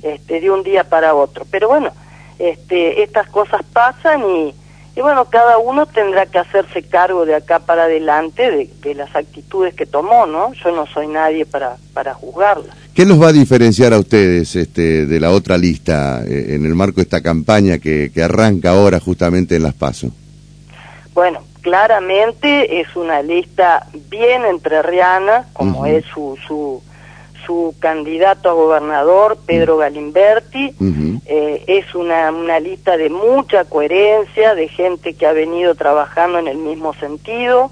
este, 0.02 0.40
de 0.40 0.50
un 0.50 0.62
día 0.62 0.84
para 0.84 1.14
otro. 1.14 1.44
Pero 1.50 1.68
bueno 1.68 1.92
este, 2.40 3.02
estas 3.02 3.28
cosas 3.28 3.62
pasan 3.72 4.22
y 4.24 4.54
y 4.96 5.00
bueno, 5.00 5.24
cada 5.26 5.58
uno 5.58 5.86
tendrá 5.86 6.26
que 6.26 6.38
hacerse 6.38 6.82
cargo 6.82 7.24
de 7.24 7.34
acá 7.34 7.60
para 7.60 7.84
adelante 7.84 8.70
de, 8.82 8.94
las 8.94 9.14
actitudes 9.14 9.74
que 9.74 9.86
tomó, 9.86 10.26
¿no? 10.26 10.52
Yo 10.54 10.72
no 10.72 10.86
soy 10.86 11.06
nadie 11.06 11.46
para, 11.46 11.76
para 11.94 12.12
juzgarla. 12.14 12.74
¿Qué 12.94 13.06
los 13.06 13.22
va 13.22 13.28
a 13.28 13.32
diferenciar 13.32 13.92
a 13.94 13.98
ustedes 13.98 14.56
este, 14.56 15.06
de 15.06 15.20
la 15.20 15.30
otra 15.30 15.56
lista 15.56 16.22
eh, 16.26 16.54
en 16.54 16.66
el 16.66 16.74
marco 16.74 16.96
de 16.96 17.02
esta 17.02 17.22
campaña 17.22 17.78
que, 17.78 18.10
que 18.12 18.22
arranca 18.22 18.70
ahora 18.70 18.98
justamente 18.98 19.56
en 19.56 19.62
Las 19.62 19.74
Pasos? 19.74 20.10
Bueno, 21.14 21.40
claramente 21.60 22.80
es 22.80 22.94
una 22.96 23.22
lista 23.22 23.86
bien 24.10 24.44
entrerriana, 24.44 25.46
como 25.52 25.86
es 25.86 26.04
su, 26.06 26.36
su, 26.46 26.82
su 27.46 27.74
candidato 27.78 28.50
a 28.50 28.54
gobernador, 28.54 29.38
Pedro 29.46 29.76
Galimberti. 29.76 30.74
Eh, 31.26 31.64
es 31.68 31.94
una, 31.94 32.32
una 32.32 32.58
lista 32.58 32.96
de 32.96 33.08
mucha 33.08 33.64
coherencia, 33.64 34.54
de 34.54 34.66
gente 34.66 35.14
que 35.14 35.26
ha 35.26 35.32
venido 35.32 35.74
trabajando 35.76 36.38
en 36.38 36.48
el 36.48 36.58
mismo 36.58 36.92
sentido, 36.94 37.70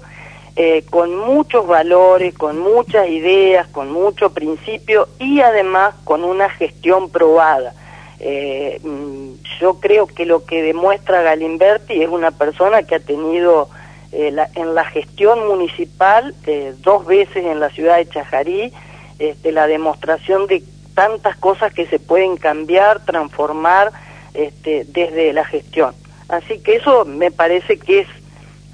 eh, 0.55 0.83
con 0.89 1.15
muchos 1.17 1.67
valores, 1.67 2.33
con 2.33 2.59
muchas 2.59 3.09
ideas, 3.09 3.67
con 3.67 3.91
mucho 3.91 4.33
principio 4.33 5.09
y 5.19 5.41
además 5.41 5.95
con 6.05 6.23
una 6.23 6.49
gestión 6.49 7.09
probada. 7.09 7.73
Eh, 8.21 8.79
mm, 8.81 9.31
yo 9.59 9.79
creo 9.79 10.07
que 10.07 10.25
lo 10.25 10.45
que 10.45 10.61
demuestra 10.63 11.21
Galimberti 11.21 12.01
es 12.01 12.09
una 12.09 12.31
persona 12.31 12.83
que 12.83 12.95
ha 12.95 12.99
tenido 12.99 13.69
en 14.11 14.73
la 14.73 14.85
gestión 14.85 15.47
municipal 15.47 16.33
dos 16.81 17.05
veces 17.05 17.45
en 17.45 17.59
la 17.59 17.69
ciudad 17.69 17.97
de 17.97 18.09
Chajarí, 18.09 18.73
este, 19.19 19.51
la 19.51 19.67
demostración 19.67 20.47
de 20.47 20.63
tantas 20.95 21.37
cosas 21.37 21.73
que 21.73 21.85
se 21.87 21.99
pueden 21.99 22.37
cambiar, 22.37 23.05
transformar 23.05 23.91
este, 24.33 24.85
desde 24.85 25.33
la 25.33 25.45
gestión. 25.45 25.93
Así 26.27 26.59
que 26.59 26.75
eso 26.75 27.05
me 27.05 27.31
parece 27.31 27.77
que 27.77 28.01
es 28.01 28.07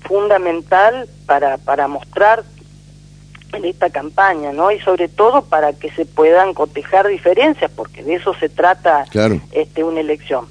fundamental 0.01 1.07
para, 1.25 1.57
para 1.57 1.87
mostrar 1.87 2.43
en 3.53 3.65
esta 3.65 3.89
campaña, 3.89 4.51
¿no? 4.51 4.71
Y 4.71 4.79
sobre 4.79 5.07
todo 5.07 5.43
para 5.43 5.73
que 5.73 5.89
se 5.91 6.05
puedan 6.05 6.53
cotejar 6.53 7.07
diferencias, 7.07 7.71
porque 7.75 8.03
de 8.03 8.15
eso 8.15 8.33
se 8.35 8.49
trata 8.49 9.05
este, 9.51 9.83
una 9.83 10.01
elección. 10.01 10.45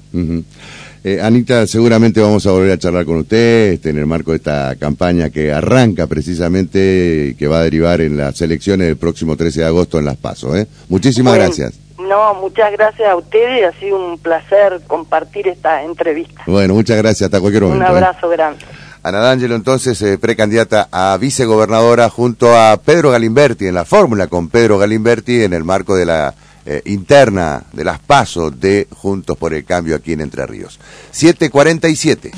Eh, 1.07 1.21
Anita, 1.21 1.67
seguramente 1.67 2.19
vamos 2.19 2.47
a 2.47 2.51
volver 2.51 2.71
a 2.71 2.79
charlar 2.79 3.05
con 3.05 3.17
usted 3.17 3.73
este, 3.73 3.91
en 3.91 3.99
el 3.99 4.07
marco 4.07 4.31
de 4.31 4.37
esta 4.37 4.75
campaña 4.75 5.29
que 5.29 5.53
arranca 5.53 6.07
precisamente 6.07 7.27
y 7.29 7.35
que 7.35 7.45
va 7.47 7.59
a 7.59 7.61
derivar 7.61 8.01
en 8.01 8.17
las 8.17 8.41
elecciones 8.41 8.87
del 8.87 8.97
próximo 8.97 9.37
13 9.37 9.59
de 9.59 9.65
agosto 9.67 9.99
en 9.99 10.05
Las 10.05 10.17
Pasos. 10.17 10.57
¿eh? 10.57 10.65
Muchísimas 10.89 11.35
gracias. 11.35 11.75
No, 11.99 12.33
muchas 12.33 12.71
gracias 12.71 13.07
a 13.07 13.15
ustedes. 13.17 13.67
Ha 13.67 13.79
sido 13.79 14.03
un 14.03 14.17
placer 14.17 14.81
compartir 14.87 15.47
esta 15.47 15.83
entrevista. 15.83 16.41
Bueno, 16.47 16.73
muchas 16.73 16.97
gracias. 16.97 17.27
Hasta 17.27 17.39
cualquier 17.39 17.61
momento. 17.61 17.85
Un 17.85 17.91
¿eh? 17.91 17.97
abrazo 17.97 18.27
grande. 18.27 18.65
Ana 19.03 19.19
D'Angelo, 19.19 19.53
entonces, 19.53 20.17
precandidata 20.17 20.89
a 20.91 21.15
vicegobernadora 21.17 22.09
junto 22.09 22.57
a 22.57 22.77
Pedro 22.77 23.11
Galimberti 23.11 23.67
en 23.67 23.75
la 23.75 23.85
fórmula 23.85 24.25
con 24.25 24.49
Pedro 24.49 24.79
Galimberti 24.79 25.43
en 25.43 25.53
el 25.53 25.63
marco 25.63 25.95
de 25.95 26.07
la 26.07 26.33
eh, 26.65 26.81
interna 26.85 27.63
de 27.71 27.83
las 27.83 27.99
pasos 27.99 28.59
de 28.59 28.87
Juntos 28.91 29.37
por 29.37 29.53
el 29.53 29.65
Cambio 29.65 29.95
aquí 29.95 30.13
en 30.13 30.21
Entre 30.21 30.45
Ríos. 30.45 30.79
747. 31.11 32.31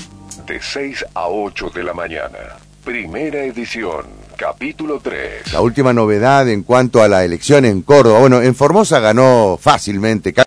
De 0.46 0.60
6 0.62 1.06
a 1.14 1.28
8 1.28 1.72
de 1.74 1.84
la 1.84 1.94
mañana. 1.94 2.38
Primera 2.84 3.44
edición, 3.44 4.06
capítulo 4.38 5.00
3. 5.02 5.52
La 5.52 5.62
última 5.62 5.92
novedad 5.92 6.48
en 6.48 6.64
cuanto 6.64 7.04
a 7.04 7.10
la 7.10 7.26
elección 7.26 7.66
en 7.66 7.82
Córdoba. 7.82 8.20
Bueno, 8.20 8.42
en 8.42 8.56
Formosa 8.56 9.00
ganó 9.00 9.60
fácilmente. 9.62 10.32